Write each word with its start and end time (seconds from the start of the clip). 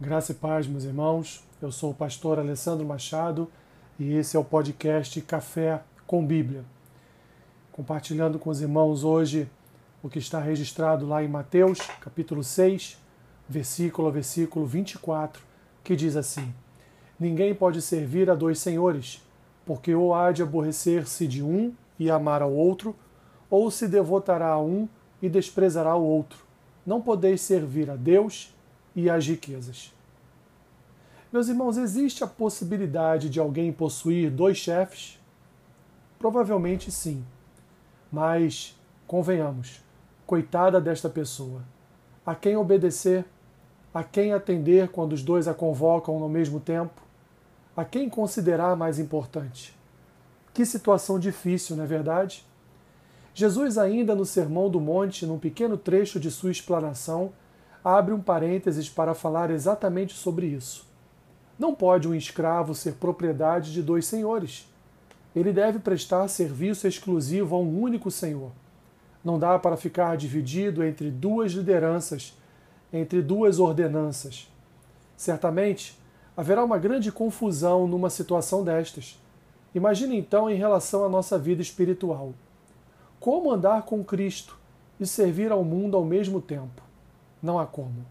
Graça 0.00 0.30
e 0.30 0.34
paz, 0.36 0.64
meus 0.68 0.84
irmãos. 0.84 1.44
Eu 1.60 1.72
sou 1.72 1.90
o 1.90 1.94
pastor 1.94 2.38
Alessandro 2.38 2.86
Machado 2.86 3.50
e 3.98 4.14
esse 4.14 4.36
é 4.36 4.38
o 4.38 4.44
podcast 4.44 5.20
Café 5.22 5.82
com 6.06 6.24
Bíblia. 6.24 6.64
Compartilhando 7.72 8.38
com 8.38 8.48
os 8.48 8.60
irmãos 8.60 9.02
hoje 9.02 9.50
o 10.00 10.08
que 10.08 10.20
está 10.20 10.38
registrado 10.38 11.04
lá 11.04 11.20
em 11.24 11.26
Mateus, 11.26 11.80
capítulo 12.00 12.44
6, 12.44 12.96
versículo 13.48 14.06
a 14.06 14.12
versículo 14.12 14.66
24, 14.66 15.42
que 15.82 15.96
diz 15.96 16.14
assim: 16.14 16.54
Ninguém 17.18 17.52
pode 17.52 17.82
servir 17.82 18.30
a 18.30 18.36
dois 18.36 18.60
senhores, 18.60 19.20
porque 19.66 19.92
ou 19.96 20.14
há 20.14 20.30
de 20.30 20.44
aborrecer-se 20.44 21.26
de 21.26 21.42
um 21.42 21.74
e 21.98 22.08
amar 22.08 22.40
ao 22.40 22.52
outro, 22.52 22.94
ou 23.50 23.68
se 23.68 23.88
devotará 23.88 24.50
a 24.50 24.62
um 24.62 24.88
e 25.20 25.28
desprezará 25.28 25.96
o 25.96 26.04
outro. 26.04 26.38
Não 26.86 27.00
podeis 27.00 27.40
servir 27.40 27.90
a 27.90 27.96
Deus 27.96 28.56
e 28.94 29.08
as 29.08 29.26
riquezas. 29.26 29.92
Meus 31.32 31.48
irmãos, 31.48 31.76
existe 31.76 32.24
a 32.24 32.26
possibilidade 32.26 33.28
de 33.28 33.38
alguém 33.38 33.72
possuir 33.72 34.30
dois 34.30 34.56
chefes? 34.56 35.18
Provavelmente 36.18 36.90
sim. 36.90 37.24
Mas, 38.10 38.74
convenhamos, 39.06 39.82
coitada 40.26 40.80
desta 40.80 41.08
pessoa. 41.08 41.62
A 42.24 42.34
quem 42.34 42.56
obedecer? 42.56 43.24
A 43.92 44.02
quem 44.02 44.32
atender 44.32 44.88
quando 44.88 45.12
os 45.12 45.22
dois 45.22 45.46
a 45.46 45.54
convocam 45.54 46.18
no 46.18 46.28
mesmo 46.28 46.60
tempo? 46.60 47.02
A 47.76 47.84
quem 47.84 48.08
considerar 48.08 48.74
mais 48.76 48.98
importante? 48.98 49.76
Que 50.52 50.64
situação 50.64 51.18
difícil, 51.18 51.76
não 51.76 51.84
é 51.84 51.86
verdade? 51.86 52.44
Jesus, 53.34 53.78
ainda 53.78 54.14
no 54.14 54.24
Sermão 54.24 54.68
do 54.68 54.80
Monte, 54.80 55.24
num 55.24 55.38
pequeno 55.38 55.76
trecho 55.76 56.18
de 56.18 56.30
sua 56.30 56.50
explanação, 56.50 57.32
abre 57.84 58.12
um 58.12 58.20
parênteses 58.20 58.88
para 58.88 59.14
falar 59.14 59.50
exatamente 59.50 60.14
sobre 60.14 60.46
isso. 60.46 60.86
Não 61.58 61.74
pode 61.74 62.08
um 62.08 62.14
escravo 62.14 62.74
ser 62.74 62.94
propriedade 62.94 63.72
de 63.72 63.82
dois 63.82 64.06
senhores. 64.06 64.72
Ele 65.34 65.52
deve 65.52 65.78
prestar 65.78 66.28
serviço 66.28 66.86
exclusivo 66.86 67.54
a 67.56 67.58
um 67.58 67.80
único 67.80 68.10
senhor. 68.10 68.50
Não 69.24 69.38
dá 69.38 69.58
para 69.58 69.76
ficar 69.76 70.16
dividido 70.16 70.84
entre 70.84 71.10
duas 71.10 71.52
lideranças, 71.52 72.36
entre 72.92 73.20
duas 73.20 73.58
ordenanças. 73.58 74.50
Certamente, 75.16 75.98
haverá 76.36 76.64
uma 76.64 76.78
grande 76.78 77.10
confusão 77.10 77.88
numa 77.88 78.08
situação 78.08 78.62
destas. 78.62 79.20
Imagine 79.74 80.16
então 80.16 80.48
em 80.48 80.54
relação 80.54 81.04
à 81.04 81.08
nossa 81.08 81.38
vida 81.38 81.60
espiritual. 81.60 82.32
Como 83.18 83.50
andar 83.50 83.82
com 83.82 84.04
Cristo 84.04 84.56
e 85.00 85.06
servir 85.06 85.50
ao 85.50 85.64
mundo 85.64 85.96
ao 85.96 86.04
mesmo 86.04 86.40
tempo? 86.40 86.87
Não 87.42 87.58
há 87.58 87.66
como. 87.66 88.04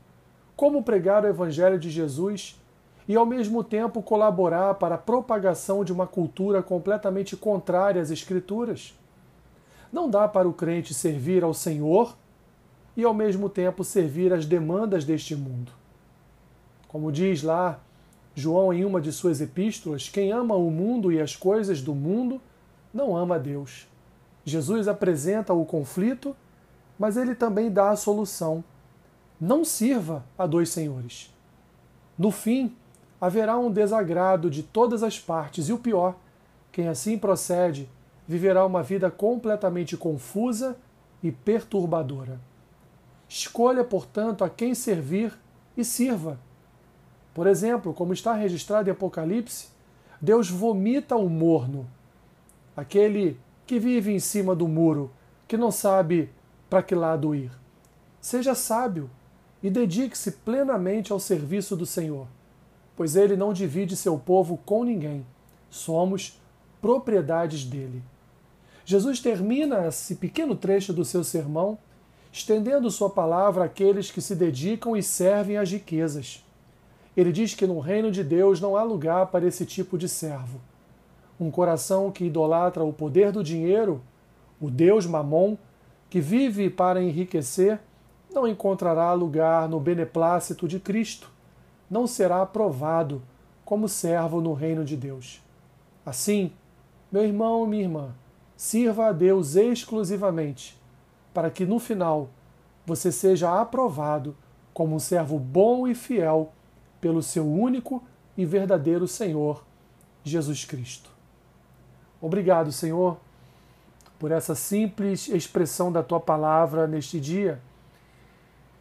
Como 0.56 0.84
pregar 0.84 1.24
o 1.24 1.28
Evangelho 1.28 1.80
de 1.80 1.90
Jesus 1.90 2.60
e 3.08 3.16
ao 3.16 3.26
mesmo 3.26 3.64
tempo 3.64 4.02
colaborar 4.02 4.76
para 4.76 4.96
a 4.96 4.98
propagação 4.98 5.84
de 5.84 5.94
uma 5.94 6.08
cultura 6.08 6.64
completamente 6.64 7.36
contrária 7.38 8.02
às 8.02 8.10
Escrituras? 8.10 8.98
Não 9.92 10.10
dá 10.10 10.28
para 10.28 10.48
o 10.48 10.54
crente 10.54 10.94
servir 10.94 11.44
ao 11.44 11.54
Senhor 11.54 12.16
e 12.96 13.04
ao 13.04 13.14
mesmo 13.14 13.50
tempo 13.50 13.84
servir 13.84 14.34
às 14.34 14.46
demandas 14.46 15.06
deste 15.06 15.36
mundo. 15.36 15.72
Como 16.88 17.12
diz 17.12 17.44
lá 17.44 17.80
João 18.34 18.74
em 18.74 18.84
uma 18.86 19.00
de 19.00 19.12
suas 19.12 19.42
epístolas, 19.42 20.10
quem 20.10 20.32
ama 20.32 20.56
o 20.56 20.72
mundo 20.72 21.12
e 21.12 21.22
as 21.22 21.36
coisas 21.36 21.82
do 21.82 21.94
mundo 21.94 22.42
não 22.94 23.16
ama 23.16 23.40
Deus. 23.40 23.88
Jesus 24.44 24.88
apresenta 24.88 25.54
o 25.54 25.66
conflito, 25.66 26.36
mas 26.98 27.18
ele 27.18 27.36
também 27.36 27.70
dá 27.70 27.90
a 27.90 27.96
solução 27.96 28.64
não 29.40 29.64
sirva 29.64 30.26
a 30.38 30.46
dois 30.46 30.70
senhores. 30.70 31.34
No 32.18 32.32
fim, 32.32 32.76
haverá 33.22 33.58
um 33.58 33.72
desagrado 33.72 34.50
de 34.50 34.64
todas 34.64 35.04
as 35.04 35.20
partes, 35.20 35.70
e 35.70 35.74
o 35.74 35.78
pior, 35.78 36.16
quem 36.72 36.88
assim 36.88 37.18
procede 37.18 37.90
viverá 38.28 38.66
uma 38.66 38.84
vida 38.84 39.10
completamente 39.10 39.96
confusa 39.96 40.78
e 41.24 41.32
perturbadora. 41.32 42.40
Escolha, 43.30 43.84
portanto, 43.84 44.44
a 44.44 44.50
quem 44.50 44.74
servir 44.74 45.34
e 45.76 45.84
sirva. 45.84 46.40
Por 47.34 47.46
exemplo, 47.46 47.94
como 47.94 48.14
está 48.14 48.34
registrado 48.34 48.90
em 48.90 48.92
Apocalipse, 48.92 49.70
Deus 50.20 50.50
vomita 50.50 51.16
o 51.16 51.30
morno, 51.30 51.88
aquele 52.76 53.40
que 53.66 53.78
vive 53.80 54.12
em 54.12 54.20
cima 54.20 54.56
do 54.56 54.68
muro, 54.68 55.12
que 55.48 55.58
não 55.58 55.70
sabe 55.70 56.32
para 56.70 56.82
que 56.82 56.96
lado 56.96 57.36
ir. 57.36 57.52
Seja 58.20 58.56
sábio, 58.56 59.10
e 59.62 59.70
dedique-se 59.70 60.32
plenamente 60.32 61.12
ao 61.12 61.20
serviço 61.20 61.76
do 61.76 61.86
Senhor, 61.86 62.28
pois 62.96 63.16
ele 63.16 63.36
não 63.36 63.54
divide 63.54 63.96
seu 63.96 64.18
povo 64.18 64.58
com 64.66 64.84
ninguém. 64.84 65.26
Somos 65.70 66.40
propriedades 66.82 67.66
dele. 67.66 68.04
Jesus 68.86 69.20
termina 69.20 69.88
esse 69.88 70.16
pequeno 70.16 70.56
trecho 70.56 70.94
do 70.94 71.04
seu 71.04 71.24
sermão 71.24 71.78
estendendo 72.32 72.92
sua 72.92 73.10
palavra 73.10 73.66
àqueles 73.66 74.12
que 74.12 74.22
se 74.22 74.36
dedicam 74.36 74.96
e 74.96 75.02
servem 75.02 75.58
às 75.58 75.72
riquezas. 75.72 76.46
Ele 77.16 77.32
diz 77.32 77.56
que 77.56 77.66
no 77.66 77.80
reino 77.80 78.12
de 78.12 78.24
Deus 78.24 78.62
não 78.62 78.78
há 78.78 78.84
lugar 78.84 79.28
para 79.28 79.48
esse 79.48 79.66
tipo 79.66 79.98
de 79.98 80.08
servo. 80.08 80.62
Um 81.40 81.50
coração 81.50 82.12
que 82.12 82.26
idolatra 82.26 82.84
o 82.84 82.94
poder 82.94 83.32
do 83.32 83.44
dinheiro, 83.44 84.02
o 84.62 84.70
Deus 84.70 85.06
Mamon, 85.06 85.58
que 86.10 86.22
vive 86.22 86.70
para 86.70 87.02
enriquecer, 87.02 87.80
não 88.34 88.48
encontrará 88.48 89.14
lugar 89.14 89.68
no 89.68 89.80
beneplácito 89.80 90.68
de 90.68 90.80
Cristo, 90.80 91.32
não 91.90 92.06
será 92.06 92.42
aprovado 92.42 93.22
como 93.64 93.88
servo 93.88 94.42
no 94.42 94.54
reino 94.54 94.84
de 94.84 94.96
Deus. 94.96 95.42
Assim, 96.06 96.52
meu 97.12 97.24
irmão 97.24 97.66
minha 97.66 97.84
irmã, 97.84 98.16
sirva 98.56 99.08
a 99.08 99.12
Deus 99.12 99.56
exclusivamente, 99.56 100.78
para 101.34 101.50
que 101.50 101.66
no 101.66 101.80
final 101.80 102.30
você 102.86 103.12
seja 103.12 103.60
aprovado 103.60 104.36
como 104.74 104.96
um 104.96 105.00
servo 105.00 105.38
bom 105.40 105.88
e 105.88 105.96
fiel 105.96 106.52
pelo 107.02 107.22
seu 107.22 107.46
único 107.46 108.04
e 108.38 108.46
verdadeiro 108.46 109.08
Senhor, 109.08 109.64
Jesus 110.24 110.66
Cristo. 110.66 111.10
Obrigado, 112.22 112.72
Senhor, 112.72 113.18
por 114.18 114.32
essa 114.32 114.56
simples 114.56 115.28
expressão 115.28 115.92
da 115.92 116.02
tua 116.02 116.20
palavra 116.20 116.88
neste 116.88 117.20
dia 117.20 117.62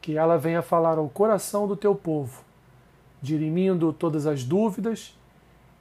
que 0.06 0.16
ela 0.16 0.38
venha 0.38 0.62
falar 0.62 0.98
ao 0.98 1.08
coração 1.08 1.66
do 1.66 1.74
teu 1.74 1.92
povo, 1.92 2.44
dirimindo 3.20 3.92
todas 3.92 4.24
as 4.24 4.44
dúvidas, 4.44 5.18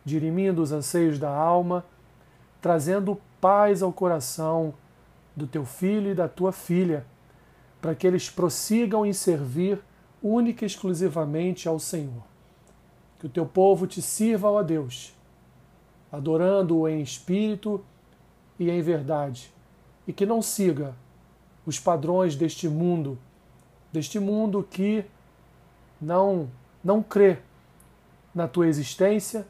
dirimindo 0.04 0.64
os 0.64 0.72
anseios 0.72 1.20
da 1.20 1.30
alma, 1.30 1.86
trazendo 2.60 3.22
paz 3.40 3.84
ao 3.84 3.94
coração 3.94 4.74
do 5.36 5.46
teu 5.46 5.64
filho 5.64 6.10
e 6.10 6.16
da 6.16 6.28
tua 6.28 6.52
filha, 6.52 7.06
para 7.80 7.94
que 7.94 8.08
eles 8.08 8.28
prossigam 8.28 9.06
em 9.06 9.14
servir 9.14 9.80
única 10.24 10.66
e 10.66 10.68
exclusivamente 10.68 11.68
ao 11.68 11.78
Senhor. 11.78 12.24
Que 13.20 13.28
o 13.28 13.30
teu 13.30 13.46
povo 13.46 13.86
te 13.86 14.02
sirva, 14.02 14.50
ó 14.50 14.64
Deus, 14.64 15.14
adorando-o 16.12 16.88
em 16.88 17.00
espírito 17.00 17.80
e 18.58 18.72
em 18.72 18.82
verdade, 18.82 19.54
e 20.08 20.12
que 20.12 20.26
não 20.26 20.42
siga 20.42 20.96
os 21.64 21.80
padrões 21.80 22.36
deste 22.36 22.68
mundo 22.68 23.20
deste 23.96 24.20
mundo 24.20 24.68
que 24.70 25.06
não 26.02 26.50
não 26.84 27.02
crê 27.02 27.40
na 28.34 28.48
tua 28.48 28.68
existência, 28.68 29.48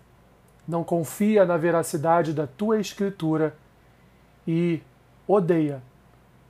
não 0.67 0.83
confia 0.83 1.44
na 1.45 1.57
veracidade 1.57 2.31
da 2.31 2.47
tua 2.47 2.79
escritura 2.79 3.55
e 4.47 4.81
odeia 5.28 5.81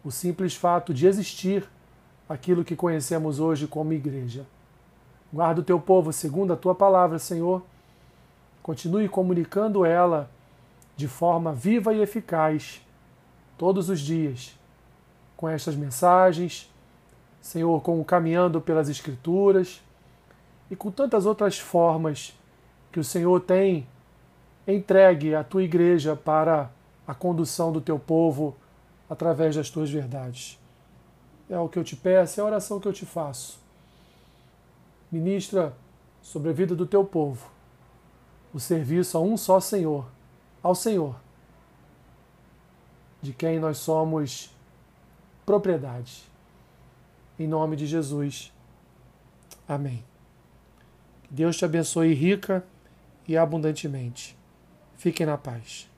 o 0.03 0.11
simples 0.11 0.55
fato 0.55 0.93
de 0.93 1.07
existir 1.07 1.67
aquilo 2.29 2.63
que 2.63 2.75
conhecemos 2.75 3.39
hoje 3.39 3.65
como 3.65 3.93
igreja. 3.93 4.45
Guarda 5.33 5.61
o 5.61 5.63
teu 5.63 5.79
povo 5.79 6.13
segundo 6.13 6.53
a 6.53 6.57
tua 6.57 6.75
palavra, 6.75 7.17
Senhor. 7.17 7.63
Continue 8.61 9.09
comunicando 9.09 9.85
ela 9.85 10.29
de 10.95 11.07
forma 11.07 11.53
viva 11.53 11.93
e 11.93 12.01
eficaz 12.01 12.85
todos 13.57 13.89
os 13.89 13.99
dias 13.99 14.57
com 15.35 15.49
estas 15.49 15.75
mensagens 15.75 16.69
Senhor, 17.45 17.79
com 17.83 18.03
caminhando 18.03 18.59
pelas 18.59 18.89
Escrituras 18.89 19.79
e 20.71 20.75
com 20.75 20.89
tantas 20.89 21.27
outras 21.27 21.59
formas 21.59 22.35
que 22.91 22.99
o 22.99 23.03
Senhor 23.03 23.39
tem 23.39 23.87
entregue 24.67 25.35
à 25.35 25.43
tua 25.43 25.61
igreja 25.61 26.15
para 26.15 26.71
a 27.07 27.13
condução 27.13 27.71
do 27.71 27.79
teu 27.79 27.99
povo 27.99 28.55
através 29.07 29.55
das 29.55 29.69
tuas 29.69 29.91
verdades. 29.91 30.59
É 31.47 31.59
o 31.59 31.69
que 31.69 31.77
eu 31.77 31.83
te 31.83 31.95
peço, 31.95 32.39
é 32.39 32.43
a 32.43 32.47
oração 32.47 32.79
que 32.79 32.87
eu 32.87 32.93
te 32.93 33.05
faço. 33.05 33.59
Ministra 35.11 35.71
sobre 36.23 36.49
a 36.49 36.53
vida 36.53 36.75
do 36.75 36.87
teu 36.87 37.05
povo 37.05 37.47
o 38.51 38.59
serviço 38.59 39.19
a 39.19 39.21
um 39.21 39.37
só 39.37 39.59
Senhor, 39.59 40.07
ao 40.63 40.73
Senhor, 40.73 41.15
de 43.21 43.33
quem 43.33 43.59
nós 43.59 43.77
somos 43.77 44.49
propriedade. 45.45 46.34
Em 47.37 47.47
nome 47.47 47.75
de 47.75 47.85
Jesus. 47.85 48.53
Amém. 49.67 50.03
Deus 51.29 51.57
te 51.57 51.65
abençoe 51.65 52.13
rica 52.13 52.63
e 53.27 53.37
abundantemente. 53.37 54.37
Fiquem 54.95 55.25
na 55.25 55.37
paz. 55.37 55.89